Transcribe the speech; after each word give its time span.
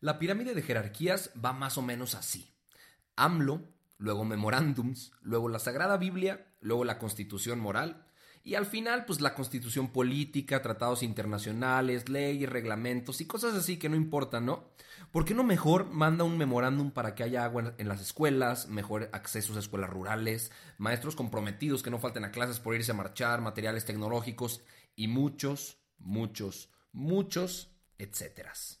La 0.00 0.18
pirámide 0.18 0.54
de 0.54 0.62
jerarquías 0.62 1.30
va 1.44 1.52
más 1.52 1.76
o 1.76 1.82
menos 1.82 2.14
así. 2.14 2.54
AMLO, 3.16 3.62
luego 3.96 4.24
memorándums, 4.24 5.12
luego 5.22 5.48
la 5.48 5.58
Sagrada 5.58 5.96
Biblia, 5.96 6.54
luego 6.60 6.84
la 6.84 6.98
Constitución 6.98 7.58
Moral, 7.58 8.06
y 8.44 8.54
al 8.54 8.64
final, 8.64 9.04
pues 9.04 9.20
la 9.20 9.34
constitución 9.34 9.88
política, 9.88 10.62
tratados 10.62 11.02
internacionales, 11.02 12.08
leyes, 12.08 12.48
reglamentos 12.48 13.20
y 13.20 13.26
cosas 13.26 13.54
así 13.54 13.76
que 13.76 13.88
no 13.88 13.96
importan, 13.96 14.46
¿no? 14.46 14.70
¿Por 15.10 15.24
qué 15.24 15.34
no 15.34 15.44
mejor 15.44 15.90
manda 15.90 16.24
un 16.24 16.38
memorándum 16.38 16.92
para 16.92 17.14
que 17.14 17.24
haya 17.24 17.44
agua 17.44 17.74
en 17.76 17.88
las 17.88 18.00
escuelas, 18.00 18.68
mejor 18.68 19.10
accesos 19.12 19.56
a 19.56 19.60
escuelas 19.60 19.90
rurales, 19.90 20.52
maestros 20.78 21.16
comprometidos 21.16 21.82
que 21.82 21.90
no 21.90 21.98
falten 21.98 22.24
a 22.24 22.30
clases 22.30 22.60
por 22.60 22.74
irse 22.74 22.92
a 22.92 22.94
marchar, 22.94 23.40
materiales 23.40 23.84
tecnológicos 23.84 24.62
y 24.94 25.08
muchos, 25.08 25.78
muchos, 25.98 26.70
muchos, 26.92 27.70
etcéteras? 27.98 28.80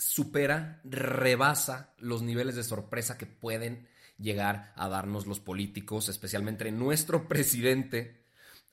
supera, 0.00 0.80
rebasa 0.84 1.94
los 1.98 2.22
niveles 2.22 2.56
de 2.56 2.64
sorpresa 2.64 3.18
que 3.18 3.26
pueden 3.26 3.86
llegar 4.18 4.72
a 4.76 4.88
darnos 4.88 5.26
los 5.26 5.40
políticos, 5.40 6.08
especialmente 6.08 6.72
nuestro 6.72 7.28
presidente. 7.28 8.24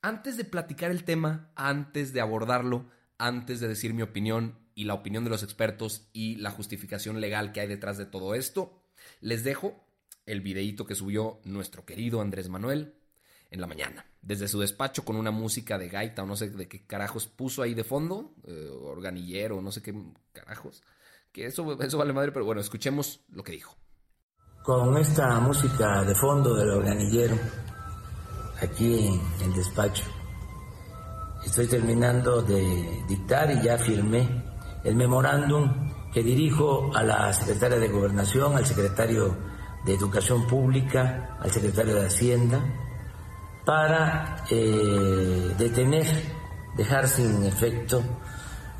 Antes 0.02 0.38
de 0.38 0.46
platicar 0.46 0.90
el 0.90 1.04
tema, 1.04 1.52
antes 1.56 2.14
de 2.14 2.22
abordarlo, 2.22 2.90
antes 3.18 3.60
de 3.60 3.68
decir 3.68 3.94
mi 3.94 4.04
opinión 4.04 4.58
y 4.74 4.86
la 4.86 4.94
opinión 4.94 5.24
de 5.24 5.30
los 5.30 5.44
expertos 5.44 6.08
y 6.14 6.36
la 6.36 6.52
justificación 6.52 7.20
legal 7.20 7.52
que 7.52 7.62
hay 7.62 7.68
detrás 7.68 7.98
de 7.98 8.06
todo 8.06 8.34
esto, 8.36 8.82
les 9.20 9.44
dejo 9.44 9.84
el 10.26 10.42
videíto 10.42 10.86
que 10.86 10.96
subió 10.96 11.40
nuestro 11.44 11.86
querido 11.86 12.22
Andrés 12.22 12.48
Manuel 12.48 12.94
en 13.50 13.62
la 13.62 13.68
mañana, 13.68 14.06
desde 14.22 14.48
su 14.48 14.60
despacho 14.60 15.04
con 15.04 15.16
una 15.16 15.32
música 15.32 15.78
de 15.78 15.90
gaita 15.90 16.24
o 16.24 16.26
no 16.26 16.36
sé 16.36 16.50
de 16.50 16.68
qué 16.68 16.86
carajos 16.86 17.28
puso 17.28 17.62
ahí 17.62 17.74
de 17.74 17.84
fondo, 17.84 18.36
eh, 18.46 18.70
organillero, 18.70 19.62
no 19.62 19.72
sé 19.72 19.82
qué 19.82 19.96
carajos, 20.34 20.84
eso, 21.46 21.82
eso 21.82 21.98
vale 21.98 22.14
madre, 22.14 22.32
pero 22.32 22.46
bueno, 22.46 22.62
escuchemos 22.62 23.22
lo 23.30 23.44
que 23.44 23.54
dijo 23.54 23.78
con 24.68 24.98
esta 24.98 25.40
música 25.40 26.04
de 26.04 26.14
fondo 26.14 26.54
del 26.54 26.72
organillero 26.72 27.38
aquí 28.62 29.08
en 29.08 29.46
el 29.46 29.54
despacho. 29.54 30.04
Estoy 31.46 31.68
terminando 31.68 32.42
de 32.42 33.02
dictar 33.08 33.50
y 33.50 33.62
ya 33.62 33.78
firmé 33.78 34.28
el 34.84 34.94
memorándum 34.98 35.90
que 36.14 36.22
dirijo 36.22 36.92
a 36.94 37.02
la 37.02 37.32
secretaria 37.32 37.80
de 37.80 37.88
Gobernación, 37.88 38.58
al 38.58 38.66
secretario 38.66 39.38
de 39.86 39.94
Educación 39.94 40.46
Pública, 40.48 41.38
al 41.40 41.50
secretario 41.50 41.96
de 41.96 42.08
Hacienda, 42.08 42.60
para 43.66 44.44
eh, 44.50 45.56
detener, 45.58 46.08
dejar 46.76 47.08
sin 47.08 47.46
efecto 47.46 48.04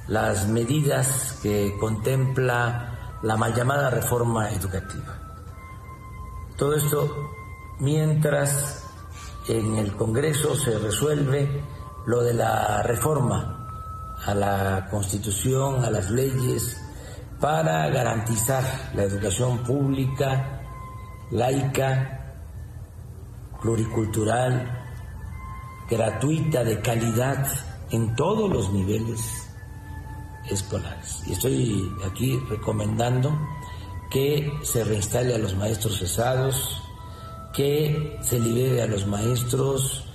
las 0.08 0.48
medidas 0.48 1.40
que 1.42 1.76
contempla 1.80 3.18
la 3.22 3.36
mal 3.36 3.54
llamada 3.54 3.90
reforma 3.90 4.52
educativa. 4.52 5.20
Todo 6.56 6.76
esto 6.76 7.32
mientras 7.80 8.86
en 9.48 9.78
el 9.78 9.96
Congreso 9.96 10.56
se 10.56 10.78
resuelve 10.80 11.64
lo 12.06 12.24
de 12.24 12.34
la 12.34 12.82
reforma 12.84 14.16
a 14.26 14.34
la 14.34 14.88
Constitución, 14.90 15.84
a 15.84 15.90
las 15.90 16.10
leyes, 16.10 16.82
para 17.40 17.88
garantizar 17.90 18.64
la 18.96 19.04
educación 19.04 19.60
pública, 19.60 20.62
laica, 21.32 22.36
pluricultural, 23.62 24.86
gratuita, 25.90 26.64
de 26.64 26.82
calidad, 26.82 27.46
en 27.92 28.16
todos 28.16 28.52
los 28.52 28.72
niveles 28.74 29.47
escolares. 30.50 31.22
Y 31.28 31.34
estoy 31.34 31.92
aquí 32.06 32.40
recomendando 32.50 33.38
que 34.10 34.52
se 34.64 34.84
reinstale 34.84 35.36
a 35.36 35.38
los 35.38 35.56
maestros 35.56 36.00
cesados, 36.00 36.82
que 37.54 38.18
se 38.22 38.40
libere 38.40 38.82
a 38.82 38.88
los 38.88 39.06
maestros 39.08 40.06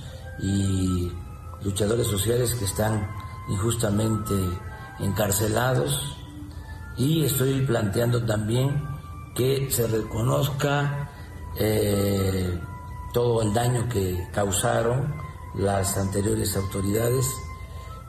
y 0.40 1.10
luchadores 1.62 2.06
sociales 2.06 2.54
que 2.54 2.64
están 2.64 3.08
injustamente 3.48 4.34
encarcelados 5.00 6.16
y 6.96 7.24
estoy 7.24 7.62
planteando 7.62 8.24
también 8.24 8.82
que 9.34 9.70
se 9.70 9.86
reconozca 9.86 11.10
eh, 11.58 12.60
todo 13.12 13.42
el 13.42 13.52
daño 13.52 13.88
que 13.88 14.28
causaron 14.32 15.14
las 15.54 15.96
anteriores 15.96 16.56
autoridades, 16.56 17.26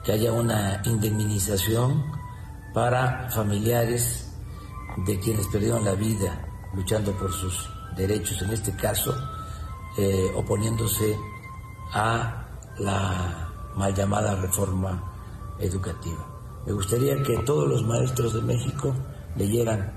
que 0.03 0.11
haya 0.11 0.31
una 0.31 0.81
indemnización 0.85 2.03
para 2.73 3.29
familiares 3.31 4.31
de 4.97 5.19
quienes 5.19 5.47
perdieron 5.47 5.85
la 5.85 5.93
vida 5.93 6.45
luchando 6.73 7.11
por 7.13 7.31
sus 7.31 7.69
derechos, 7.95 8.41
en 8.41 8.51
este 8.51 8.75
caso 8.75 9.15
eh, 9.97 10.31
oponiéndose 10.35 11.17
a 11.93 12.47
la 12.79 13.49
mal 13.75 13.93
llamada 13.93 14.35
reforma 14.35 15.11
educativa. 15.59 16.25
Me 16.65 16.73
gustaría 16.73 17.21
que 17.23 17.37
todos 17.39 17.67
los 17.67 17.83
maestros 17.83 18.33
de 18.33 18.41
México 18.41 18.93
leyeran 19.35 19.91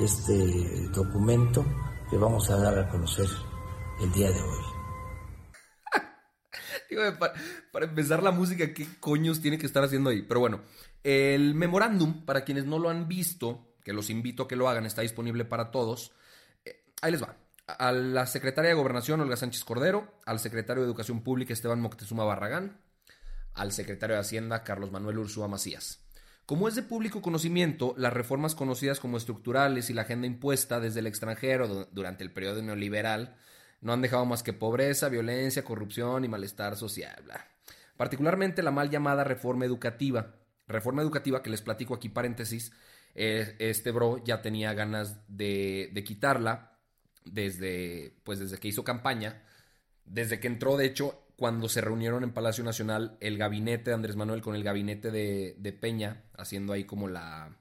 este 0.00 0.88
documento 0.90 1.64
que 2.10 2.16
vamos 2.16 2.50
a 2.50 2.56
dar 2.56 2.78
a 2.78 2.88
conocer 2.88 3.28
el 4.00 4.12
día 4.12 4.30
de 4.30 4.40
hoy. 4.40 4.67
para, 7.72 7.84
empezar 7.84 8.22
la 8.22 8.30
música, 8.30 8.72
¿qué 8.72 8.86
coños 9.00 9.40
tiene 9.40 9.58
que 9.58 9.66
estar 9.66 9.82
haciendo 9.82 10.10
ahí? 10.10 10.22
Pero 10.22 10.40
bueno, 10.40 10.62
el 11.04 11.54
memorándum, 11.54 12.24
para 12.24 12.44
quienes 12.44 12.64
no 12.64 12.78
lo 12.78 12.88
han 12.88 13.08
visto, 13.08 13.74
que 13.84 13.92
los 13.92 14.10
invito 14.10 14.44
a 14.44 14.48
que 14.48 14.56
lo 14.56 14.68
hagan, 14.68 14.86
está 14.86 15.02
disponible 15.02 15.44
para 15.44 15.70
todos. 15.70 16.12
Eh, 16.64 16.84
ahí 17.02 17.12
les 17.12 17.22
va. 17.22 17.36
A 17.66 17.92
la 17.92 18.26
secretaria 18.26 18.70
de 18.70 18.76
Gobernación, 18.76 19.20
Olga 19.20 19.36
Sánchez 19.36 19.64
Cordero, 19.64 20.20
al 20.24 20.38
secretario 20.38 20.82
de 20.82 20.88
Educación 20.88 21.22
Pública, 21.22 21.52
Esteban 21.52 21.80
Moctezuma 21.80 22.24
Barragán, 22.24 22.80
al 23.52 23.72
secretario 23.72 24.16
de 24.16 24.20
Hacienda, 24.20 24.64
Carlos 24.64 24.90
Manuel 24.90 25.18
Ursúa 25.18 25.48
Macías. 25.48 26.04
Como 26.46 26.66
es 26.66 26.74
de 26.74 26.82
público 26.82 27.20
conocimiento, 27.20 27.94
las 27.98 28.14
reformas 28.14 28.54
conocidas 28.54 29.00
como 29.00 29.18
estructurales 29.18 29.90
y 29.90 29.92
la 29.92 30.02
agenda 30.02 30.26
impuesta 30.26 30.80
desde 30.80 31.00
el 31.00 31.06
extranjero 31.06 31.88
durante 31.92 32.24
el 32.24 32.32
periodo 32.32 32.62
neoliberal 32.62 33.36
no 33.80 33.92
han 33.92 34.02
dejado 34.02 34.24
más 34.24 34.42
que 34.42 34.52
pobreza, 34.52 35.08
violencia, 35.08 35.64
corrupción 35.64 36.24
y 36.24 36.28
malestar 36.28 36.76
social. 36.76 37.24
Particularmente 37.96 38.62
la 38.62 38.70
mal 38.70 38.90
llamada 38.90 39.24
reforma 39.24 39.64
educativa. 39.64 40.34
Reforma 40.66 41.02
educativa 41.02 41.42
que 41.42 41.50
les 41.50 41.62
platico 41.62 41.94
aquí 41.94 42.08
paréntesis, 42.08 42.72
eh, 43.14 43.56
este 43.58 43.90
bro 43.90 44.22
ya 44.22 44.42
tenía 44.42 44.74
ganas 44.74 45.18
de, 45.28 45.90
quitarla 46.06 46.78
desde, 47.24 48.16
pues 48.22 48.38
desde 48.38 48.58
que 48.58 48.68
hizo 48.68 48.84
campaña, 48.84 49.42
desde 50.04 50.40
que 50.40 50.46
entró, 50.46 50.76
de 50.76 50.86
hecho, 50.86 51.24
cuando 51.36 51.68
se 51.68 51.80
reunieron 51.80 52.22
en 52.22 52.32
Palacio 52.32 52.64
Nacional 52.64 53.16
el 53.20 53.38
gabinete 53.38 53.90
de 53.90 53.94
Andrés 53.94 54.16
Manuel 54.16 54.42
con 54.42 54.54
el 54.54 54.62
gabinete 54.62 55.10
de, 55.10 55.78
Peña, 55.80 56.24
haciendo 56.36 56.72
ahí 56.72 56.84
como 56.84 57.08
la, 57.08 57.56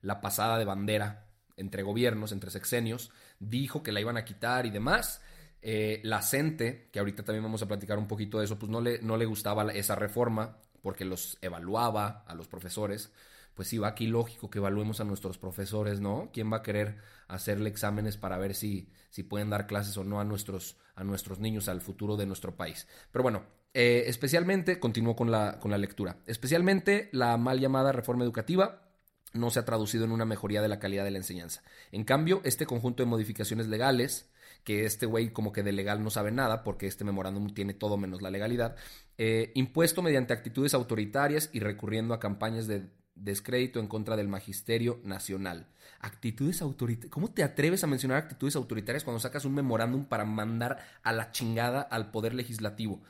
la 0.00 0.20
pasada 0.20 0.58
de 0.58 0.64
bandera 0.64 1.28
entre 1.56 1.82
gobiernos, 1.82 2.32
entre 2.32 2.50
sexenios, 2.50 3.10
dijo 3.38 3.82
que 3.82 3.92
la 3.92 4.00
iban 4.00 4.16
a 4.16 4.24
quitar 4.24 4.66
y 4.66 4.70
demás. 4.70 5.22
Eh, 5.62 6.00
la 6.04 6.22
CENTE, 6.22 6.88
que 6.90 6.98
ahorita 6.98 7.22
también 7.22 7.42
vamos 7.42 7.62
a 7.62 7.68
platicar 7.68 7.98
un 7.98 8.08
poquito 8.08 8.38
de 8.38 8.44
eso, 8.46 8.58
pues 8.58 8.70
no 8.70 8.80
le, 8.80 9.00
no 9.02 9.16
le 9.16 9.26
gustaba 9.26 9.70
esa 9.72 9.94
reforma 9.94 10.56
porque 10.82 11.04
los 11.04 11.36
evaluaba 11.42 12.24
a 12.26 12.34
los 12.34 12.48
profesores 12.48 13.12
pues 13.60 13.68
sí, 13.68 13.76
va 13.76 13.88
aquí 13.88 14.06
lógico 14.06 14.48
que 14.48 14.58
evaluemos 14.58 15.00
a 15.00 15.04
nuestros 15.04 15.36
profesores, 15.36 16.00
¿no? 16.00 16.30
¿Quién 16.32 16.50
va 16.50 16.58
a 16.58 16.62
querer 16.62 16.96
hacerle 17.28 17.68
exámenes 17.68 18.16
para 18.16 18.38
ver 18.38 18.54
si, 18.54 18.88
si 19.10 19.22
pueden 19.22 19.50
dar 19.50 19.66
clases 19.66 19.96
o 19.98 20.02
no 20.02 20.18
a 20.18 20.24
nuestros, 20.24 20.78
a 20.94 21.04
nuestros 21.04 21.40
niños, 21.40 21.68
al 21.68 21.82
futuro 21.82 22.16
de 22.16 22.24
nuestro 22.24 22.56
país? 22.56 22.88
Pero 23.12 23.22
bueno, 23.22 23.42
eh, 23.74 24.04
especialmente, 24.06 24.80
continúo 24.80 25.14
con 25.14 25.30
la, 25.30 25.58
con 25.58 25.70
la 25.70 25.76
lectura, 25.76 26.20
especialmente 26.26 27.10
la 27.12 27.36
mal 27.36 27.60
llamada 27.60 27.92
reforma 27.92 28.24
educativa 28.24 28.86
no 29.34 29.50
se 29.50 29.58
ha 29.58 29.66
traducido 29.66 30.06
en 30.06 30.12
una 30.12 30.24
mejoría 30.24 30.62
de 30.62 30.68
la 30.68 30.78
calidad 30.78 31.04
de 31.04 31.10
la 31.10 31.18
enseñanza. 31.18 31.62
En 31.92 32.04
cambio, 32.04 32.40
este 32.44 32.64
conjunto 32.64 33.02
de 33.02 33.10
modificaciones 33.10 33.68
legales 33.68 34.29
que 34.64 34.84
este 34.84 35.06
güey 35.06 35.30
como 35.30 35.52
que 35.52 35.62
de 35.62 35.72
legal 35.72 36.02
no 36.02 36.10
sabe 36.10 36.30
nada, 36.32 36.62
porque 36.64 36.86
este 36.86 37.04
memorándum 37.04 37.52
tiene 37.54 37.74
todo 37.74 37.96
menos 37.96 38.22
la 38.22 38.30
legalidad, 38.30 38.76
eh, 39.18 39.52
impuesto 39.54 40.02
mediante 40.02 40.32
actitudes 40.32 40.74
autoritarias 40.74 41.50
y 41.52 41.60
recurriendo 41.60 42.14
a 42.14 42.20
campañas 42.20 42.66
de 42.66 42.88
descrédito 43.14 43.80
en 43.80 43.88
contra 43.88 44.16
del 44.16 44.28
magisterio 44.28 45.00
nacional. 45.04 45.66
Actitudes 46.00 46.62
autoritarias. 46.62 47.12
¿Cómo 47.12 47.30
te 47.30 47.42
atreves 47.42 47.84
a 47.84 47.86
mencionar 47.86 48.18
actitudes 48.18 48.56
autoritarias 48.56 49.04
cuando 49.04 49.20
sacas 49.20 49.44
un 49.44 49.54
memorándum 49.54 50.04
para 50.04 50.24
mandar 50.24 50.78
a 51.02 51.12
la 51.12 51.30
chingada 51.30 51.82
al 51.82 52.10
poder 52.10 52.34
legislativo? 52.34 53.02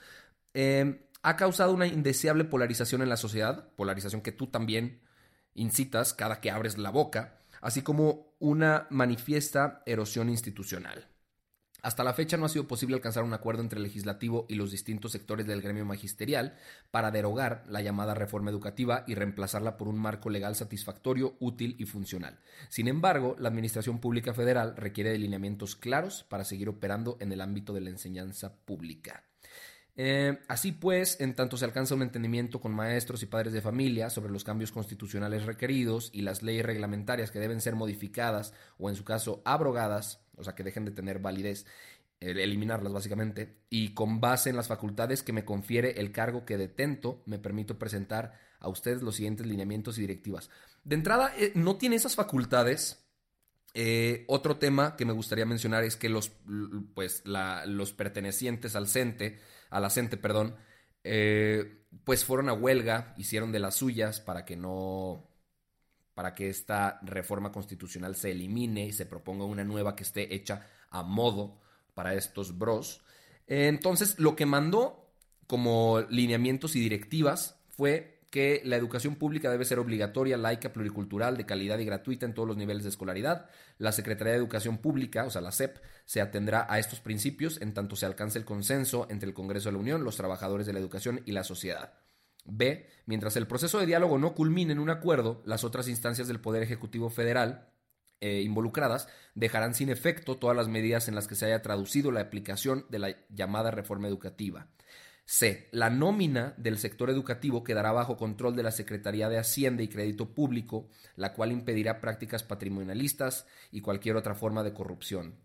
Eh, 0.55 1.07
ha 1.23 1.37
causado 1.37 1.73
una 1.73 1.87
indeseable 1.87 2.45
polarización 2.45 3.03
en 3.03 3.09
la 3.09 3.17
sociedad, 3.17 3.69
polarización 3.77 4.23
que 4.23 4.33
tú 4.33 4.47
también 4.47 5.01
incitas 5.55 6.15
cada 6.15 6.41
que 6.41 6.51
abres 6.51 6.79
la 6.79 6.91
boca, 6.91 7.39
así 7.61 7.83
como 7.83 8.35
una 8.39 8.87
manifiesta 8.91 9.83
erosión 9.87 10.31
institucional. 10.31 11.09
Hasta 11.83 12.05
la 12.05 12.15
fecha 12.15 12.37
no 12.37 12.47
ha 12.47 12.49
sido 12.49 12.67
posible 12.67 12.97
alcanzar 12.97 13.25
un 13.25 13.33
acuerdo 13.33 13.63
entre 13.63 13.79
el 13.79 13.85
legislativo 13.85 14.47
y 14.49 14.55
los 14.55 14.71
distintos 14.71 15.13
sectores 15.13 15.47
del 15.47 15.63
gremio 15.63 15.85
magisterial 15.85 16.57
para 16.91 17.11
derogar 17.11 17.65
la 17.69 17.81
llamada 17.81 18.15
reforma 18.15 18.51
educativa 18.51 19.05
y 19.07 19.15
reemplazarla 19.15 19.77
por 19.77 19.89
un 19.89 19.99
marco 19.99 20.31
legal 20.31 20.55
satisfactorio, 20.57 21.37
útil 21.41 21.77
y 21.79 21.87
funcional. 21.87 22.39
Sin 22.69 22.89
embargo, 22.89 23.37
la 23.39 23.49
Administración 23.49 23.99
Pública 23.99 24.35
Federal 24.35 24.77
requiere 24.77 25.11
de 25.11 25.19
lineamientos 25.19 25.77
claros 25.77 26.25
para 26.29 26.45
seguir 26.45 26.69
operando 26.69 27.17
en 27.21 27.33
el 27.33 27.41
ámbito 27.41 27.73
de 27.73 27.81
la 27.81 27.91
enseñanza 27.91 28.55
pública. 28.65 29.25
Eh, 30.03 30.39
así 30.49 30.73
pues, 30.73 31.21
en 31.21 31.35
tanto 31.35 31.59
se 31.59 31.65
alcanza 31.65 31.95
un 31.95 32.03
entendimiento 32.03 32.61
con 32.61 32.73
maestros 32.73 33.23
y 33.23 33.27
padres 33.27 33.53
de 33.53 33.61
familia 33.61 34.09
sobre 34.09 34.33
los 34.33 34.45
cambios 34.45 34.73
constitucionales 34.73 35.45
requeridos 35.45 36.11
y 36.15 36.23
las 36.23 36.43
leyes 36.43 36.65
reglamentarias 36.65 37.31
que 37.31 37.39
deben 37.39 37.61
ser 37.61 37.75
modificadas 37.75 38.55
o 38.79 38.89
en 38.89 38.97
su 38.97 39.05
caso 39.05 39.43
abrogadas, 39.45 40.25
o 40.37 40.45
sea, 40.45 40.55
que 40.55 40.65
dejen 40.65 40.85
de 40.85 40.93
tener 40.93 41.19
validez, 41.19 41.67
eliminarlas 42.21 42.93
básicamente, 42.93 43.63
y 43.71 43.95
con 43.95 44.21
base 44.21 44.51
en 44.51 44.57
las 44.57 44.69
facultades 44.69 45.23
que 45.23 45.33
me 45.33 45.45
confiere 45.45 46.01
el 46.01 46.13
cargo 46.13 46.45
que 46.45 46.59
detento, 46.59 47.23
me 47.27 47.39
permito 47.39 47.79
presentar 47.79 48.39
a 48.61 48.69
ustedes 48.69 49.03
los 49.03 49.17
siguientes 49.17 49.47
lineamientos 49.47 49.99
y 49.99 50.03
directivas. 50.03 50.51
De 50.85 50.95
entrada, 50.95 51.33
eh, 51.37 51.53
no 51.55 51.77
tiene 51.77 51.97
esas 51.97 52.15
facultades. 52.15 53.07
Eh, 53.75 54.25
otro 54.29 54.59
tema 54.59 54.97
que 54.97 55.05
me 55.05 55.13
gustaría 55.13 55.47
mencionar 55.47 55.85
es 55.85 55.97
que 55.97 56.09
los, 56.09 56.33
pues, 56.95 57.23
los 57.25 57.93
pertenecientes 57.93 58.77
al 58.77 58.89
CENTE, 58.89 59.39
a 59.71 59.81
la 59.81 59.91
perdón, 60.21 60.57
eh, 61.05 61.87
pues 62.05 62.25
fueron 62.25 62.49
a 62.49 62.53
huelga, 62.53 63.15
hicieron 63.17 63.53
de 63.53 63.61
las 63.61 63.77
suyas 63.77 64.21
para 64.21 64.45
que 64.45 64.57
no 64.57 65.30
para 66.21 66.35
que 66.35 66.51
esta 66.51 66.99
reforma 67.01 67.51
constitucional 67.51 68.15
se 68.15 68.33
elimine 68.33 68.85
y 68.85 68.93
se 68.93 69.07
proponga 69.07 69.47
una 69.47 69.65
nueva 69.65 69.97
que 69.97 70.03
esté 70.03 70.35
hecha 70.35 70.67
a 70.91 71.03
modo 71.03 71.57
para 71.95 72.13
estos 72.13 72.59
bros. 72.59 73.01
Entonces, 73.47 74.19
lo 74.19 74.37
que 74.37 74.45
mandó 74.45 75.15
como 75.47 76.03
lineamientos 76.11 76.77
y 76.77 76.81
directivas 76.81 77.57
fue 77.71 78.21
que 78.29 78.61
la 78.67 78.77
educación 78.77 79.15
pública 79.15 79.51
debe 79.51 79.65
ser 79.65 79.79
obligatoria, 79.79 80.37
laica, 80.37 80.75
pluricultural, 80.75 81.39
de 81.39 81.47
calidad 81.47 81.79
y 81.79 81.87
gratuita 81.87 82.27
en 82.27 82.35
todos 82.35 82.47
los 82.47 82.59
niveles 82.59 82.83
de 82.83 82.91
escolaridad. 82.91 83.49
La 83.79 83.91
Secretaría 83.91 84.35
de 84.35 84.41
Educación 84.41 84.77
Pública, 84.77 85.25
o 85.25 85.31
sea, 85.31 85.41
la 85.41 85.53
SEP, 85.53 85.79
se 86.05 86.21
atendrá 86.21 86.67
a 86.69 86.79
estos 86.79 87.01
principios 87.01 87.63
en 87.63 87.73
tanto 87.73 87.97
se 87.97 88.05
alcance 88.05 88.39
el 88.39 88.45
consenso 88.45 89.07
entre 89.09 89.27
el 89.27 89.35
Congreso 89.35 89.71
de 89.71 89.73
la 89.73 89.79
Unión, 89.79 90.05
los 90.05 90.19
trabajadores 90.19 90.67
de 90.67 90.75
la 90.75 90.81
educación 90.81 91.23
y 91.25 91.33
la 91.33 91.45
sociedad. 91.45 91.95
B. 92.45 92.87
Mientras 93.07 93.37
el 93.37 93.47
proceso 93.47 93.79
de 93.79 93.87
diálogo 93.87 94.19
no 94.19 94.35
culmine 94.35 94.73
en 94.73 94.79
un 94.79 94.91
acuerdo, 94.91 95.43
las 95.45 95.65
otras 95.65 95.89
instancias 95.89 96.29
del 96.29 96.41
Poder 96.41 96.63
Ejecutivo 96.63 97.11
Federal 97.11 97.71
eh, 98.21 98.43
involucradas 98.43 99.09
dejarán 99.35 99.75
sin 99.75 99.89
efecto 99.89 100.37
todas 100.37 100.57
las 100.57 100.69
medidas 100.69 101.09
en 101.09 101.15
las 101.15 101.27
que 101.27 101.35
se 101.35 101.47
haya 101.47 101.63
traducido 101.63 102.13
la 102.13 102.21
aplicación 102.21 102.85
de 102.91 102.99
la 102.99 103.17
llamada 103.31 103.71
reforma 103.71 104.09
educativa. 104.09 104.69
C. 105.25 105.69
La 105.71 105.91
nómina 105.91 106.55
del 106.57 106.77
sector 106.77 107.09
educativo 107.09 107.63
quedará 107.63 107.93
bajo 107.93 108.17
control 108.17 108.57
de 108.57 108.65
la 108.65 108.73
Secretaría 108.73 109.29
de 109.29 109.39
Hacienda 109.39 109.83
y 109.83 109.89
Crédito 109.89 110.35
Público, 110.35 110.89
la 111.15 111.35
cual 111.35 111.53
impedirá 111.53 112.01
prácticas 112.01 112.43
patrimonialistas 112.43 113.47
y 113.71 113.81
cualquier 113.81 114.17
otra 114.17 114.35
forma 114.35 114.65
de 114.65 114.75
corrupción. 114.75 115.37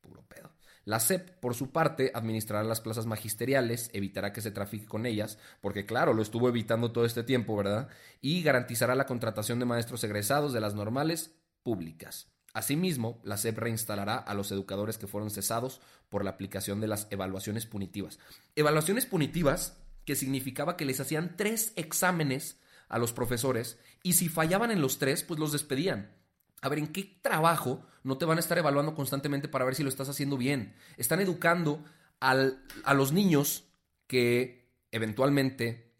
Puro 0.00 0.22
pedo. 0.28 0.55
La 0.86 1.00
SEP, 1.00 1.40
por 1.40 1.56
su 1.56 1.72
parte, 1.72 2.12
administrará 2.14 2.62
las 2.62 2.80
plazas 2.80 3.06
magisteriales, 3.06 3.90
evitará 3.92 4.32
que 4.32 4.40
se 4.40 4.52
trafique 4.52 4.86
con 4.86 5.04
ellas, 5.04 5.36
porque 5.60 5.84
claro, 5.84 6.14
lo 6.14 6.22
estuvo 6.22 6.48
evitando 6.48 6.92
todo 6.92 7.04
este 7.04 7.24
tiempo, 7.24 7.56
¿verdad? 7.56 7.88
Y 8.20 8.40
garantizará 8.44 8.94
la 8.94 9.04
contratación 9.04 9.58
de 9.58 9.64
maestros 9.64 10.04
egresados 10.04 10.52
de 10.52 10.60
las 10.60 10.76
normales 10.76 11.34
públicas. 11.64 12.28
Asimismo, 12.54 13.20
la 13.24 13.36
SEP 13.36 13.58
reinstalará 13.58 14.16
a 14.16 14.32
los 14.34 14.52
educadores 14.52 14.96
que 14.96 15.08
fueron 15.08 15.30
cesados 15.30 15.80
por 16.08 16.22
la 16.22 16.30
aplicación 16.30 16.80
de 16.80 16.86
las 16.86 17.08
evaluaciones 17.10 17.66
punitivas. 17.66 18.20
Evaluaciones 18.54 19.06
punitivas 19.06 19.76
que 20.04 20.14
significaba 20.14 20.76
que 20.76 20.84
les 20.84 21.00
hacían 21.00 21.36
tres 21.36 21.72
exámenes 21.74 22.60
a 22.88 23.00
los 23.00 23.12
profesores 23.12 23.76
y 24.04 24.12
si 24.12 24.28
fallaban 24.28 24.70
en 24.70 24.80
los 24.80 25.00
tres, 25.00 25.24
pues 25.24 25.40
los 25.40 25.50
despedían. 25.50 26.14
A 26.66 26.68
ver, 26.68 26.80
¿en 26.80 26.88
qué 26.88 27.04
trabajo 27.22 27.86
no 28.02 28.18
te 28.18 28.24
van 28.24 28.38
a 28.38 28.40
estar 28.40 28.58
evaluando 28.58 28.92
constantemente 28.92 29.46
para 29.46 29.64
ver 29.64 29.76
si 29.76 29.84
lo 29.84 29.88
estás 29.88 30.08
haciendo 30.08 30.36
bien? 30.36 30.74
Están 30.96 31.20
educando 31.20 31.84
a 32.18 32.92
los 32.92 33.12
niños 33.12 33.68
que 34.08 34.68
eventualmente 34.90 35.92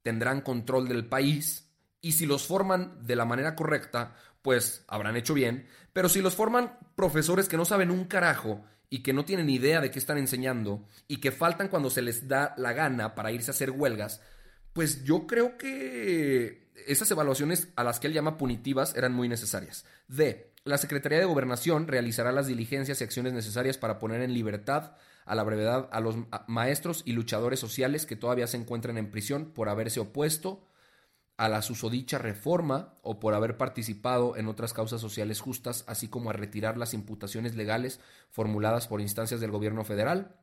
tendrán 0.00 0.40
control 0.40 0.88
del 0.88 1.04
país 1.04 1.68
y 2.00 2.12
si 2.12 2.24
los 2.24 2.46
forman 2.46 3.06
de 3.06 3.14
la 3.14 3.26
manera 3.26 3.54
correcta, 3.54 4.16
pues 4.40 4.86
habrán 4.88 5.16
hecho 5.16 5.34
bien. 5.34 5.66
Pero 5.92 6.08
si 6.08 6.22
los 6.22 6.34
forman 6.34 6.78
profesores 6.94 7.46
que 7.46 7.58
no 7.58 7.66
saben 7.66 7.90
un 7.90 8.06
carajo 8.06 8.64
y 8.88 9.02
que 9.02 9.12
no 9.12 9.26
tienen 9.26 9.50
idea 9.50 9.82
de 9.82 9.90
qué 9.90 9.98
están 9.98 10.16
enseñando 10.16 10.88
y 11.08 11.18
que 11.18 11.30
faltan 11.30 11.68
cuando 11.68 11.90
se 11.90 12.00
les 12.00 12.26
da 12.26 12.54
la 12.56 12.72
gana 12.72 13.14
para 13.14 13.32
irse 13.32 13.50
a 13.50 13.52
hacer 13.52 13.70
huelgas, 13.70 14.22
pues 14.76 15.04
yo 15.04 15.26
creo 15.26 15.56
que 15.56 16.68
esas 16.86 17.10
evaluaciones 17.10 17.68
a 17.76 17.82
las 17.82 17.98
que 17.98 18.08
él 18.08 18.12
llama 18.12 18.36
punitivas 18.36 18.94
eran 18.94 19.14
muy 19.14 19.26
necesarias. 19.26 19.86
D. 20.06 20.52
La 20.64 20.76
Secretaría 20.76 21.18
de 21.18 21.24
Gobernación 21.24 21.88
realizará 21.88 22.30
las 22.30 22.46
diligencias 22.46 23.00
y 23.00 23.04
acciones 23.04 23.32
necesarias 23.32 23.78
para 23.78 23.98
poner 23.98 24.20
en 24.20 24.34
libertad 24.34 24.92
a 25.24 25.34
la 25.34 25.44
brevedad 25.44 25.88
a 25.92 26.00
los 26.00 26.16
maestros 26.46 27.04
y 27.06 27.12
luchadores 27.12 27.58
sociales 27.58 28.04
que 28.04 28.16
todavía 28.16 28.46
se 28.46 28.58
encuentran 28.58 28.98
en 28.98 29.10
prisión 29.10 29.46
por 29.46 29.70
haberse 29.70 29.98
opuesto 29.98 30.68
a 31.38 31.48
la 31.48 31.62
susodicha 31.62 32.18
reforma 32.18 32.98
o 33.00 33.18
por 33.18 33.32
haber 33.32 33.56
participado 33.56 34.36
en 34.36 34.46
otras 34.46 34.74
causas 34.74 35.00
sociales 35.00 35.40
justas, 35.40 35.84
así 35.86 36.08
como 36.08 36.28
a 36.28 36.34
retirar 36.34 36.76
las 36.76 36.92
imputaciones 36.92 37.56
legales 37.56 37.98
formuladas 38.30 38.88
por 38.88 39.00
instancias 39.00 39.40
del 39.40 39.52
gobierno 39.52 39.84
federal 39.84 40.36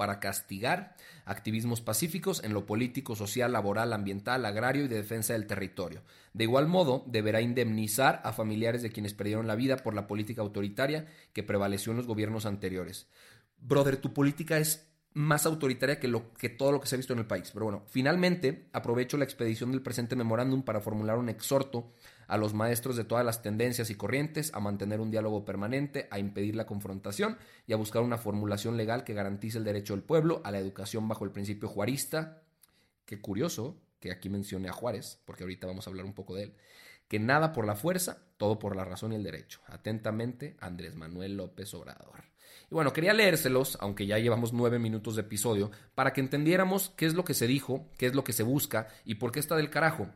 para 0.00 0.18
castigar 0.18 0.96
activismos 1.26 1.82
pacíficos 1.82 2.42
en 2.42 2.54
lo 2.54 2.64
político, 2.64 3.14
social, 3.14 3.52
laboral, 3.52 3.92
ambiental, 3.92 4.46
agrario 4.46 4.86
y 4.86 4.88
de 4.88 4.96
defensa 4.96 5.34
del 5.34 5.46
territorio. 5.46 6.00
De 6.32 6.44
igual 6.44 6.68
modo, 6.68 7.04
deberá 7.06 7.42
indemnizar 7.42 8.22
a 8.24 8.32
familiares 8.32 8.80
de 8.80 8.90
quienes 8.90 9.12
perdieron 9.12 9.46
la 9.46 9.56
vida 9.56 9.76
por 9.76 9.92
la 9.92 10.06
política 10.06 10.40
autoritaria 10.40 11.04
que 11.34 11.42
prevaleció 11.42 11.92
en 11.92 11.98
los 11.98 12.06
gobiernos 12.06 12.46
anteriores. 12.46 13.08
Brother, 13.58 13.98
tu 13.98 14.14
política 14.14 14.56
es 14.56 14.90
más 15.12 15.44
autoritaria 15.44 16.00
que, 16.00 16.48
todo 16.48 16.72
lo 16.72 16.80
que 16.80 16.86
se 16.86 16.94
ha 16.94 16.96
visto 16.96 17.12
en 17.12 17.18
el 17.18 17.26
país. 17.26 17.50
Pero 17.52 17.66
bueno, 17.66 17.82
finalmente 17.86 18.70
aprovecho 18.72 19.18
la 19.18 19.24
expedición 19.24 19.70
del 19.70 19.82
presente 19.82 20.16
memorándum 20.16 20.62
para 20.62 20.80
formular 20.80 21.18
un 21.18 21.28
exhorto 21.28 21.92
a 22.30 22.36
los 22.36 22.54
maestros 22.54 22.94
de 22.94 23.02
todas 23.02 23.24
las 23.26 23.42
tendencias 23.42 23.90
y 23.90 23.96
corrientes 23.96 24.54
a 24.54 24.60
mantener 24.60 25.00
un 25.00 25.10
diálogo 25.10 25.44
permanente, 25.44 26.06
a 26.12 26.20
impedir 26.20 26.54
la 26.54 26.64
confrontación 26.64 27.36
y 27.66 27.72
a 27.72 27.76
buscar 27.76 28.02
una 28.02 28.18
formulación 28.18 28.76
legal 28.76 29.02
que 29.02 29.14
garantice 29.14 29.58
el 29.58 29.64
derecho 29.64 29.94
del 29.94 30.04
pueblo 30.04 30.40
a 30.44 30.52
la 30.52 30.60
educación 30.60 31.08
bajo 31.08 31.24
el 31.24 31.32
principio 31.32 31.68
juarista. 31.68 32.44
Qué 33.04 33.20
curioso 33.20 33.82
que 33.98 34.12
aquí 34.12 34.28
mencione 34.28 34.68
a 34.68 34.72
Juárez, 34.72 35.20
porque 35.24 35.42
ahorita 35.42 35.66
vamos 35.66 35.86
a 35.86 35.90
hablar 35.90 36.06
un 36.06 36.14
poco 36.14 36.36
de 36.36 36.44
él. 36.44 36.54
Que 37.08 37.18
nada 37.18 37.52
por 37.52 37.66
la 37.66 37.74
fuerza, 37.74 38.22
todo 38.36 38.60
por 38.60 38.76
la 38.76 38.84
razón 38.84 39.12
y 39.12 39.16
el 39.16 39.24
derecho. 39.24 39.60
Atentamente, 39.66 40.56
Andrés 40.60 40.94
Manuel 40.94 41.36
López 41.36 41.74
Obrador. 41.74 42.22
Y 42.70 42.74
bueno, 42.76 42.92
quería 42.92 43.12
leérselos, 43.12 43.76
aunque 43.80 44.06
ya 44.06 44.18
llevamos 44.18 44.52
nueve 44.52 44.78
minutos 44.78 45.16
de 45.16 45.22
episodio, 45.22 45.72
para 45.96 46.12
que 46.12 46.20
entendiéramos 46.20 46.90
qué 46.90 47.06
es 47.06 47.14
lo 47.14 47.24
que 47.24 47.34
se 47.34 47.48
dijo, 47.48 47.90
qué 47.98 48.06
es 48.06 48.14
lo 48.14 48.22
que 48.22 48.32
se 48.32 48.44
busca 48.44 48.86
y 49.04 49.16
por 49.16 49.32
qué 49.32 49.40
está 49.40 49.56
del 49.56 49.68
carajo. 49.68 50.08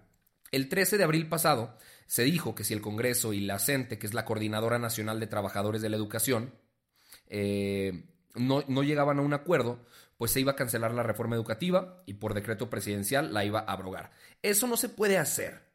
El 0.53 0.69
13 0.69 0.99
de 0.99 1.03
abril 1.03 1.29
pasado 1.29 1.77
se 2.07 2.25
dijo 2.25 2.55
que 2.55 2.65
si 2.65 2.75
el 2.75 2.81
Congreso 2.81 3.33
y 3.33 3.41
la 3.41 3.59
CENTE, 3.59 3.99
que 3.99 4.07
es 4.07 4.15
la 4.15 4.25
Coordinadora 4.25 4.79
Nacional 4.79 5.21
de 5.21 5.27
Trabajadores 5.27 5.83
de 5.83 5.89
la 5.89 5.97
Educación, 5.97 6.55
eh, 7.27 8.05
no, 8.35 8.65
no, 8.69 8.83
llegaban 8.83 9.19
a 9.19 9.23
un 9.23 9.33
acuerdo, 9.33 9.85
pues 10.17 10.33
se 10.33 10.41
iba 10.41 10.53
a 10.53 10.57
cancelar 10.57 10.93
la 10.93 11.03
reforma 11.03 11.37
educativa 11.37 12.03
y 12.07 12.15
por 12.15 12.35
decreto 12.35 12.71
presidencial 12.71 13.33
la 13.33 13.45
iba 13.45 13.61
a 13.61 13.73
abrogar. 13.73 14.13
Eso 14.43 14.67
no 14.67 14.77
se 14.77 14.89
puede 14.89 15.19
hacer, 15.19 15.73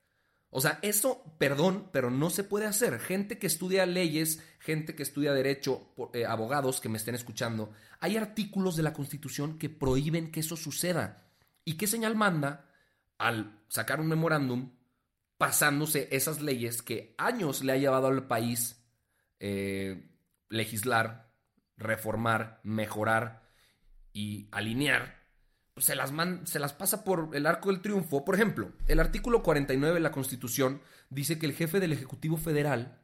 O 0.51 0.62
sea, 0.62 0.79
eso, 0.81 1.24
perdón, 1.38 1.89
pero 1.91 2.09
no 2.09 2.29
se 2.31 2.43
puede 2.43 2.65
hacer. 2.65 3.00
Gente 3.00 3.38
que 3.38 3.48
estudia 3.48 3.86
leyes, 3.86 4.41
gente 4.59 4.95
que 4.95 5.03
estudia 5.03 5.31
derecho, 5.31 5.93
eh, 6.13 6.25
abogados 6.25 6.81
que 6.81 6.89
me 6.89 6.98
estén 6.98 7.13
escuchando, 7.15 7.71
hay 8.00 8.17
artículos 8.17 8.75
de 8.75 8.83
la 8.83 8.93
Constitución 8.93 9.59
que 9.59 9.69
prohíben 9.69 10.31
que 10.31 10.39
eso 10.39 10.55
suceda. 10.55 11.29
¿Y 11.65 11.77
qué 11.77 11.86
señal 11.86 12.15
manda 12.15 12.65
al 13.19 13.59
sacar 13.67 14.00
un 14.00 14.07
memorándum 14.07 14.71
pasándose 15.39 16.10
esas 16.12 16.41
leyes 16.41 16.84
que 16.84 17.15
años 17.17 17.63
le 17.63 17.72
ha 17.72 17.77
llevado 17.77 18.08
al 18.08 18.27
país 18.27 18.86
eh, 19.39 20.12
legislar, 20.50 21.34
reformar, 21.77 22.60
mejorar 22.63 23.50
y 24.12 24.50
alinear? 24.51 25.19
se 25.77 25.96
las, 25.96 26.12
se 26.43 26.60
las 26.60 26.74
pasa 26.74 27.05
por 27.05 27.29
el 27.34 27.46
arco 27.46 27.69
del 27.69 27.81
triunfo. 27.81 28.25
Por 28.25 28.36
ejemplo, 28.36 28.74
el 28.88 29.00
artículo 29.00 29.41
49 29.41 29.96
de 29.96 30.00
la 30.01 30.12
Constitución 30.12 30.81
dice 31.10 31.39
que 31.39 31.46
el 31.46 31.53
jefe 31.53 31.79
del 31.79 31.93
Ejecutivo 31.93 32.36
Federal, 32.36 33.01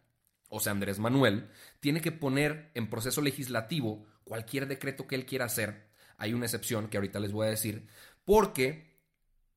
o 0.49 0.59
sea, 0.59 0.73
Andrés 0.73 0.99
Manuel, 0.99 1.49
tiene 1.79 2.01
que 2.01 2.11
poner 2.11 2.71
en 2.73 2.89
proceso 2.89 3.21
legislativo 3.21 4.05
cualquier 4.25 4.67
decreto 4.67 5.07
que 5.07 5.15
él 5.15 5.25
quiera 5.25 5.45
hacer. 5.45 5.89
Hay 6.17 6.33
una 6.33 6.47
excepción 6.47 6.89
que 6.89 6.97
ahorita 6.97 7.21
les 7.21 7.31
voy 7.31 7.47
a 7.47 7.51
decir, 7.51 7.87
porque 8.25 8.94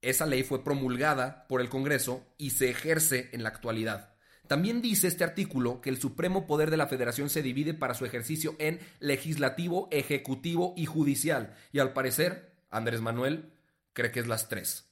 esa 0.02 0.26
ley 0.26 0.42
fue 0.42 0.64
promulgada 0.64 1.46
por 1.48 1.60
el 1.60 1.68
Congreso 1.68 2.26
y 2.38 2.50
se 2.50 2.70
ejerce 2.70 3.30
en 3.32 3.42
la 3.42 3.48
actualidad. 3.48 4.14
También 4.46 4.80
dice 4.80 5.08
este 5.08 5.24
artículo 5.24 5.82
que 5.82 5.90
el 5.90 5.98
supremo 5.98 6.46
poder 6.46 6.70
de 6.70 6.78
la 6.78 6.86
federación 6.86 7.28
se 7.28 7.42
divide 7.42 7.74
para 7.74 7.94
su 7.94 8.06
ejercicio 8.06 8.56
en 8.58 8.80
legislativo, 8.98 9.88
ejecutivo 9.90 10.72
y 10.76 10.86
judicial. 10.86 11.54
Y 11.70 11.80
al 11.80 11.92
parecer, 11.92 12.54
Andrés 12.70 13.02
Manuel 13.02 13.52
cree 13.92 14.10
que 14.10 14.20
es 14.20 14.26
las 14.26 14.48
tres. 14.48 14.86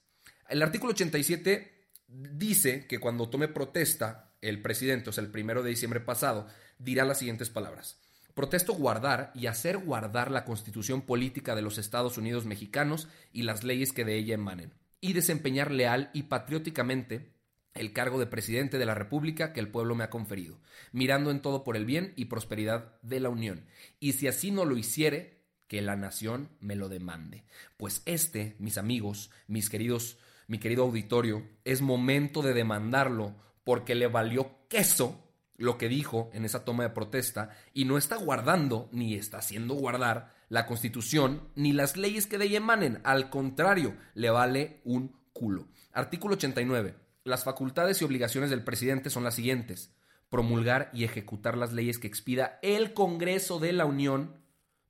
El 0.47 0.61
artículo 0.61 0.91
87 0.91 1.89
dice 2.07 2.85
que 2.85 2.99
cuando 2.99 3.29
tome 3.29 3.47
protesta 3.47 4.31
el 4.41 4.61
presidente, 4.61 5.09
o 5.09 5.13
sea, 5.13 5.23
el 5.23 5.31
primero 5.31 5.63
de 5.63 5.71
diciembre 5.71 6.01
pasado, 6.01 6.47
dirá 6.77 7.03
las 7.03 7.17
siguientes 7.17 7.49
palabras. 7.49 7.99
Protesto 8.35 8.73
guardar 8.73 9.31
y 9.33 9.47
hacer 9.47 9.79
guardar 9.79 10.29
la 10.29 10.45
constitución 10.45 11.01
política 11.01 11.55
de 11.55 11.63
los 11.63 11.79
Estados 11.79 12.19
Unidos 12.19 12.45
mexicanos 12.45 13.07
y 13.33 13.41
las 13.41 13.63
leyes 13.63 13.91
que 13.91 14.05
de 14.05 14.15
ella 14.15 14.35
emanen, 14.35 14.71
y 15.01 15.13
desempeñar 15.13 15.71
leal 15.71 16.09
y 16.13 16.23
patrióticamente 16.23 17.33
el 17.73 17.93
cargo 17.93 18.19
de 18.19 18.27
presidente 18.27 18.77
de 18.77 18.85
la 18.85 18.95
República 18.95 19.53
que 19.53 19.59
el 19.59 19.69
pueblo 19.69 19.95
me 19.95 20.03
ha 20.03 20.09
conferido, 20.09 20.59
mirando 20.91 21.31
en 21.31 21.41
todo 21.41 21.63
por 21.63 21.77
el 21.77 21.85
bien 21.85 22.13
y 22.15 22.25
prosperidad 22.25 22.99
de 23.01 23.19
la 23.19 23.29
Unión. 23.29 23.65
Y 23.99 24.13
si 24.13 24.27
así 24.27 24.51
no 24.51 24.65
lo 24.65 24.77
hiciere, 24.77 25.37
que 25.67 25.81
la 25.81 25.95
nación 25.95 26.49
me 26.59 26.75
lo 26.75 26.89
demande. 26.89 27.43
Pues 27.75 28.01
este, 28.05 28.55
mis 28.59 28.77
amigos, 28.77 29.31
mis 29.47 29.69
queridos, 29.69 30.17
mi 30.47 30.59
querido 30.59 30.83
auditorio, 30.83 31.45
es 31.65 31.81
momento 31.81 32.41
de 32.41 32.53
demandarlo 32.53 33.35
porque 33.63 33.95
le 33.95 34.07
valió 34.07 34.67
queso 34.69 35.23
lo 35.57 35.77
que 35.77 35.89
dijo 35.89 36.29
en 36.33 36.45
esa 36.45 36.63
toma 36.63 36.83
de 36.83 36.91
protesta 36.91 37.49
y 37.73 37.85
no 37.85 37.97
está 37.97 38.15
guardando 38.15 38.89
ni 38.91 39.15
está 39.15 39.39
haciendo 39.39 39.73
guardar 39.73 40.36
la 40.49 40.65
constitución 40.65 41.49
ni 41.55 41.73
las 41.73 41.97
leyes 41.97 42.27
que 42.27 42.37
de 42.37 42.45
ella 42.45 42.57
emanen. 42.57 43.01
Al 43.03 43.29
contrario, 43.29 43.95
le 44.13 44.29
vale 44.29 44.81
un 44.83 45.15
culo. 45.33 45.67
Artículo 45.91 46.35
89. 46.35 46.95
Las 47.23 47.43
facultades 47.43 48.01
y 48.01 48.05
obligaciones 48.05 48.49
del 48.49 48.63
presidente 48.63 49.09
son 49.09 49.23
las 49.23 49.35
siguientes. 49.35 49.93
Promulgar 50.29 50.89
y 50.93 51.03
ejecutar 51.03 51.57
las 51.57 51.73
leyes 51.73 51.99
que 51.99 52.07
expida 52.07 52.59
el 52.61 52.93
Congreso 52.93 53.59
de 53.59 53.73
la 53.73 53.85
Unión 53.85 54.35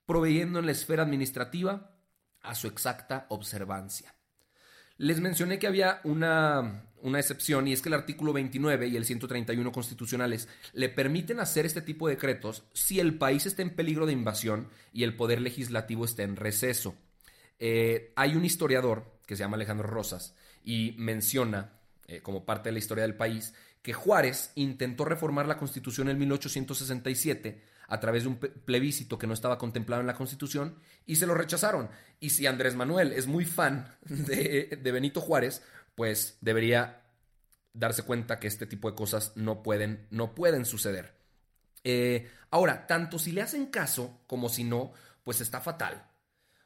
proveyendo 0.06 0.58
en 0.58 0.66
la 0.66 0.72
esfera 0.72 1.02
administrativa 1.02 1.94
a 2.40 2.54
su 2.54 2.66
exacta 2.66 3.26
observancia. 3.28 4.14
Les 4.98 5.20
mencioné 5.20 5.60
que 5.60 5.68
había 5.68 6.00
una, 6.02 6.84
una, 7.02 7.20
excepción 7.20 7.68
y 7.68 7.72
es 7.72 7.80
que 7.80 7.88
el 7.88 7.94
artículo 7.94 8.32
29 8.32 8.88
y 8.88 8.96
el 8.96 9.04
131 9.04 9.70
constitucionales 9.70 10.48
le 10.72 10.88
permiten 10.88 11.38
hacer 11.38 11.66
este 11.66 11.82
tipo 11.82 12.08
de 12.08 12.16
decretos 12.16 12.64
si 12.72 12.98
el 12.98 13.16
país 13.16 13.46
está 13.46 13.62
en 13.62 13.76
peligro 13.76 14.06
de 14.06 14.12
invasión 14.12 14.68
y 14.92 15.04
el 15.04 15.14
poder 15.14 15.40
legislativo 15.40 16.04
está 16.04 16.24
en 16.24 16.34
receso. 16.34 16.96
Eh, 17.60 18.12
hay 18.16 18.34
un 18.34 18.44
historiador 18.44 19.20
que 19.24 19.36
se 19.36 19.44
llama 19.44 19.56
Alejandro 19.56 19.86
Rosas 19.86 20.34
y 20.64 20.96
menciona, 20.98 21.78
eh, 22.08 22.20
como 22.20 22.44
parte 22.44 22.70
de 22.70 22.72
la 22.72 22.80
historia 22.80 23.02
del 23.02 23.14
país, 23.14 23.54
que 23.82 23.92
Juárez 23.92 24.52
intentó 24.54 25.04
reformar 25.04 25.46
la 25.46 25.56
constitución 25.56 26.08
en 26.08 26.18
1867 26.18 27.62
a 27.88 28.00
través 28.00 28.22
de 28.24 28.28
un 28.28 28.36
plebiscito 28.36 29.18
que 29.18 29.26
no 29.26 29.32
estaba 29.32 29.58
contemplado 29.58 30.00
en 30.00 30.06
la 30.06 30.14
Constitución 30.14 30.76
y 31.06 31.16
se 31.16 31.26
lo 31.26 31.34
rechazaron. 31.34 31.88
Y 32.20 32.30
si 32.30 32.46
Andrés 32.46 32.76
Manuel 32.76 33.12
es 33.12 33.26
muy 33.26 33.46
fan 33.46 33.96
de, 34.02 34.78
Benito 34.92 35.20
Juárez, 35.20 35.62
pues 35.94 36.36
debería 36.42 37.02
darse 37.72 38.02
cuenta 38.02 38.38
que 38.38 38.46
este 38.46 38.66
tipo 38.66 38.90
de 38.90 38.96
cosas 38.96 39.32
no 39.36 39.62
pueden, 39.62 40.06
no 40.10 40.34
pueden 40.34 40.66
suceder. 40.66 41.16
Eh, 41.82 42.30
ahora, 42.50 42.86
tanto 42.86 43.18
si 43.18 43.32
le 43.32 43.40
hacen 43.40 43.66
caso 43.66 44.20
como 44.26 44.50
si 44.50 44.64
no, 44.64 44.92
pues 45.24 45.40
está 45.40 45.60
fatal. 45.60 46.10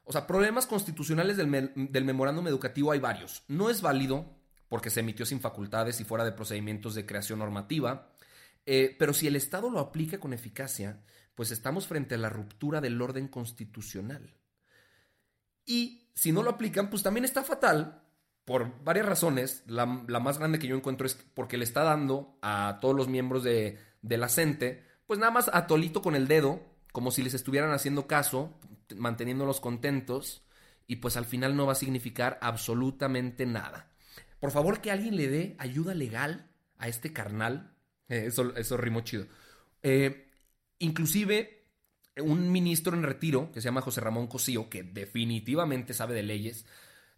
O 0.05 0.11
sea, 0.11 0.27
problemas 0.27 0.67
constitucionales 0.67 1.37
del, 1.37 1.73
del 1.77 2.05
memorándum 2.05 2.49
educativo 2.49 2.91
hay 2.91 2.99
varios. 2.99 3.45
No 3.47 3.71
es 3.71 3.81
válido 3.81 4.42
porque 4.73 4.89
se 4.89 5.01
emitió 5.01 5.27
sin 5.27 5.39
facultades 5.39 6.01
y 6.01 6.05
fuera 6.05 6.25
de 6.25 6.33
procedimientos 6.33 6.95
de 6.95 7.05
creación 7.05 7.41
normativa. 7.41 8.11
Eh, 8.65 8.97
pero 8.99 9.13
si 9.13 9.27
el 9.27 9.37
Estado 9.37 9.69
lo 9.69 9.79
aplica 9.81 10.19
con 10.19 10.33
eficacia, 10.33 11.03
pues 11.35 11.51
estamos 11.51 11.87
frente 11.87 12.15
a 12.15 12.19
la 12.19 12.31
ruptura 12.31 12.81
del 12.81 13.03
orden 13.03 13.29
constitucional. 13.29 14.35
Y 15.67 16.09
si 16.15 16.33
no 16.33 16.43
lo 16.43 16.49
aplican, 16.49 16.89
pues 16.89 17.03
también 17.03 17.27
está 17.27 17.45
fatal 17.45 18.03
por 18.47 18.83
varias 18.83 19.05
razones. 19.05 19.63
La, 19.67 19.85
más 19.85 20.39
grande 20.39 20.59
que 20.59 20.69
yo 20.69 20.75
encuentro 20.75 21.07
es 21.07 21.17
porque 21.35 21.59
le 21.59 21.65
está 21.65 21.83
dando 21.83 22.39
a 22.41 22.79
todos 22.81 22.97
los 22.97 23.09
miembros 23.09 23.45
de, 23.45 23.79
la 24.01 24.31
CENTE, 24.31 24.83
pues 25.07 25.19
nada 25.19 25.33
más 25.33 25.51
atolito 25.53 26.01
con 26.01 26.15
el 26.15 26.29
dedo, 26.29 26.63
como 26.93 27.11
si 27.11 27.23
les 27.23 27.35
estuvieran 27.35 27.73
haciendo 27.73 28.07
caso, 28.07 28.59
manteniéndolos 28.97 29.61
contentos, 29.61 30.47
y 30.87 30.97
pues 30.97 31.19
al 31.19 31.27
final 31.27 31.57
no 31.57 31.67
va 31.67 31.73
a 31.73 31.75
significar 31.75 32.39
absolutamente 32.41 33.45
nada. 33.45 33.92
Por 34.43 34.51
favor, 34.51 34.81
que 34.81 34.91
alguien 34.91 35.15
le 35.15 35.29
dé 35.29 35.55
ayuda 35.61 35.95
legal 35.95 36.51
a 36.77 36.89
este 36.89 37.13
carnal 37.13 37.77
eh, 38.09 38.25
eso, 38.27 38.57
eso 38.57 38.77
rimó 38.77 39.03
chido. 39.03 39.29
Eh, 39.85 40.33
inclusive, 40.81 41.69
un 42.17 42.51
ministro 42.51 42.97
en 42.97 43.05
retiro, 43.05 43.53
que 43.53 43.61
se 43.61 43.67
llama 43.67 43.83
José 43.83 44.01
Ramón 44.01 44.27
Cosío, 44.27 44.69
que 44.69 44.83
definitivamente 44.83 45.95
sabe 45.95 46.17
de 46.17 46.25
leyes, 46.25 46.67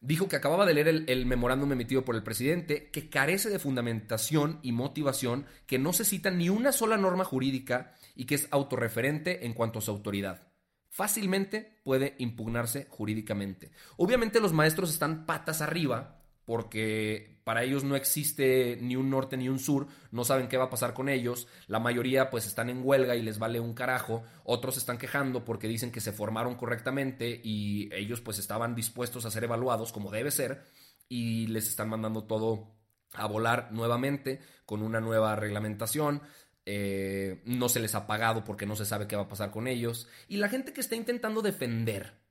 dijo 0.03 0.29
que 0.29 0.37
acababa 0.37 0.67
de 0.67 0.75
leer 0.75 0.89
el, 0.89 1.05
el, 1.09 1.25
memorándum 1.25 1.73
emitido 1.73 2.05
por 2.05 2.15
el 2.15 2.23
presidente, 2.23 2.91
que 2.91 3.09
carece 3.09 3.49
de 3.49 3.59
fundamentación 3.59 4.61
y 4.63 4.73
motivación, 4.73 5.47
que 5.67 5.79
no 5.79 5.95
se 5.95 6.05
cita 6.05 6.31
ni 6.31 6.51
una 6.51 6.73
sola 6.73 6.99
norma 6.99 7.25
jurídica 7.25 7.95
y 8.15 8.27
que 8.27 8.35
es 8.35 8.49
autorreferente 8.51 9.47
en 9.47 9.55
cuanto 9.55 9.79
a 9.79 9.83
su 9.83 9.91
autoridad. 9.91 10.47
Fácilmente 10.91 11.81
puede 11.85 12.17
impugnarse 12.19 12.87
jurídicamente. 12.91 13.71
Obviamente 13.97 14.41
los 14.41 14.53
maestros 14.53 14.91
están 14.91 15.25
patas 15.25 15.63
arriba 15.63 16.21
porque 16.45 17.41
para 17.45 17.63
ellos 17.63 17.85
no 17.85 17.97
existe 17.97 18.79
ni 18.81 18.97
un 18.97 19.11
norte 19.11 19.37
ni 19.37 19.49
un 19.49 19.59
sur, 19.59 19.87
no 20.11 20.25
saben 20.25 20.49
qué 20.49 20.57
va 20.57 20.65
a 20.65 20.71
pasar 20.71 20.95
con 20.95 21.09
ellos, 21.09 21.47
la 21.67 21.79
mayoría 21.79 22.31
pues 22.31 22.47
están 22.47 22.71
en 22.71 22.81
huelga 22.83 23.17
y 23.17 23.23
les 23.23 23.39
vale 23.39 23.61
un 23.61 23.75
carajo, 23.75 24.25
otros 24.45 24.77
están 24.77 24.99
quejando 24.99 25.45
porque 25.45 25.69
dicen 25.69 25.93
que 25.93 26.01
se 26.01 26.13
formaron 26.13 26.55
correctamente 26.57 27.41
y 27.43 27.89
ellos 27.95 28.21
pues 28.21 28.39
estaban 28.39 28.75
dispuestos 28.75 29.25
a 29.25 29.31
ser 29.31 29.45
evaluados 29.45 29.93
como 29.93 30.11
debe 30.11 30.31
ser 30.31 30.65
y 31.09 31.47
les 31.49 31.69
están 31.69 31.89
mandando 31.89 32.25
todo 32.25 32.75
a 33.13 33.27
volar 33.27 33.71
nuevamente 33.73 34.41
con 34.65 34.83
una 34.83 35.01
nueva 35.01 35.37
reglamentación, 35.37 36.23
eh, 36.67 37.43
no 37.45 37.69
se 37.69 37.81
les 37.81 37.95
ha 37.95 38.07
pagado 38.07 38.43
porque 38.45 38.67
no 38.67 38.75
se 38.75 38.87
sabe 38.87 39.07
qué 39.07 39.17
va 39.17 39.23
a 39.23 39.29
pasar 39.29 39.51
con 39.51 39.69
ellos 39.69 40.09
y 40.29 40.39
la 40.39 40.49
gente 40.49 40.73
que 40.73 40.81
está 40.81 40.97
intentando 40.97 41.43
defender 41.43 42.25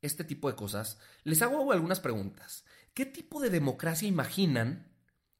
este 0.00 0.24
tipo 0.24 0.48
de 0.48 0.56
cosas, 0.56 0.98
les 1.24 1.42
hago 1.42 1.72
algunas 1.72 2.00
preguntas. 2.00 2.64
¿Qué 2.94 3.06
tipo 3.06 3.40
de 3.40 3.50
democracia 3.50 4.08
imaginan 4.08 4.92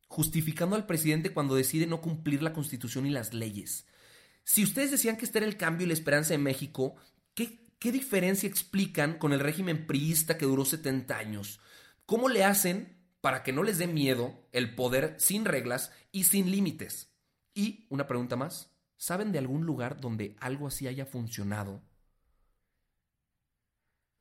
justificando 0.08 0.76
al 0.76 0.86
presidente 0.86 1.32
cuando 1.32 1.54
decide 1.54 1.86
no 1.86 2.00
cumplir 2.00 2.42
la 2.42 2.52
constitución 2.52 3.06
y 3.06 3.10
las 3.10 3.34
leyes? 3.34 3.86
Si 4.44 4.62
ustedes 4.62 4.90
decían 4.90 5.16
que 5.16 5.24
este 5.24 5.38
era 5.38 5.46
el 5.46 5.56
cambio 5.56 5.84
y 5.84 5.88
la 5.88 5.94
esperanza 5.94 6.30
de 6.30 6.38
México, 6.38 6.96
¿qué, 7.34 7.66
qué 7.78 7.92
diferencia 7.92 8.48
explican 8.48 9.18
con 9.18 9.32
el 9.32 9.40
régimen 9.40 9.86
priista 9.86 10.38
que 10.38 10.46
duró 10.46 10.64
70 10.64 11.16
años? 11.16 11.60
¿Cómo 12.06 12.28
le 12.28 12.44
hacen 12.44 12.96
para 13.20 13.42
que 13.42 13.52
no 13.52 13.62
les 13.62 13.78
dé 13.78 13.86
miedo 13.86 14.48
el 14.52 14.74
poder 14.74 15.16
sin 15.18 15.44
reglas 15.44 15.92
y 16.12 16.24
sin 16.24 16.50
límites? 16.50 17.12
Y 17.52 17.86
una 17.90 18.06
pregunta 18.06 18.36
más, 18.36 18.70
¿saben 18.96 19.32
de 19.32 19.38
algún 19.38 19.66
lugar 19.66 20.00
donde 20.00 20.36
algo 20.40 20.68
así 20.68 20.86
haya 20.86 21.04
funcionado? 21.04 21.82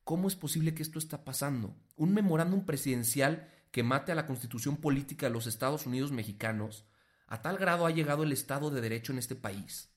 ¿Cómo 0.07 0.29
es 0.29 0.37
posible 0.37 0.73
que 0.73 0.83
esto 0.83 0.99
está 0.99 1.25
pasando? 1.25 1.75
Un 1.97 2.13
memorándum 2.13 2.65
presidencial 2.65 3.51
que 3.71 3.83
mate 3.83 4.13
a 4.13 4.15
la 4.15 4.25
constitución 4.25 4.77
política 4.77 5.25
de 5.25 5.33
los 5.33 5.47
Estados 5.47 5.85
Unidos 5.85 6.13
mexicanos. 6.13 6.85
A 7.27 7.41
tal 7.41 7.57
grado 7.57 7.85
ha 7.85 7.91
llegado 7.91 8.23
el 8.23 8.31
Estado 8.31 8.69
de 8.69 8.79
Derecho 8.79 9.11
en 9.11 9.19
este 9.19 9.35
país. 9.35 9.93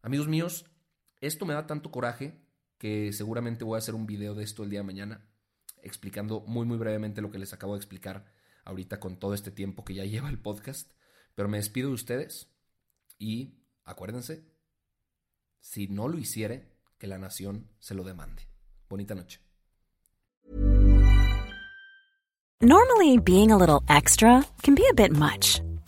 Amigos 0.00 0.26
míos, 0.26 0.66
esto 1.20 1.46
me 1.46 1.54
da 1.54 1.68
tanto 1.68 1.92
coraje 1.92 2.44
que 2.78 3.12
seguramente 3.12 3.62
voy 3.62 3.76
a 3.76 3.78
hacer 3.78 3.94
un 3.94 4.06
video 4.06 4.34
de 4.34 4.42
esto 4.42 4.64
el 4.64 4.70
día 4.70 4.80
de 4.80 4.86
mañana, 4.86 5.30
explicando 5.84 6.40
muy 6.40 6.66
muy 6.66 6.76
brevemente 6.76 7.22
lo 7.22 7.30
que 7.30 7.38
les 7.38 7.52
acabo 7.52 7.74
de 7.74 7.78
explicar 7.78 8.24
ahorita 8.64 8.98
con 8.98 9.20
todo 9.20 9.34
este 9.34 9.52
tiempo 9.52 9.84
que 9.84 9.94
ya 9.94 10.04
lleva 10.04 10.30
el 10.30 10.40
podcast, 10.40 10.90
pero 11.36 11.48
me 11.48 11.58
despido 11.58 11.90
de 11.90 11.94
ustedes 11.94 12.52
y 13.20 13.62
acuérdense, 13.84 14.52
si 15.60 15.86
no 15.86 16.08
lo 16.08 16.18
hiciere, 16.18 16.76
que 16.98 17.06
la 17.06 17.18
nación 17.18 17.70
se 17.78 17.94
lo 17.94 18.02
demande. 18.02 18.51
Bonita 18.92 19.14
noche. 19.14 19.38
Normally, 22.60 23.16
being 23.16 23.50
a 23.50 23.56
little 23.56 23.82
extra 23.88 24.44
can 24.62 24.74
be 24.74 24.86
a 24.90 24.92
bit 24.92 25.12
much, 25.16 25.62